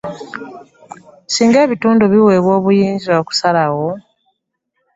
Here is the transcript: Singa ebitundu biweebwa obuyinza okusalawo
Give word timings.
Singa 1.33 1.57
ebitundu 1.65 2.03
biweebwa 2.11 2.51
obuyinza 2.59 3.11
okusalawo 3.21 3.87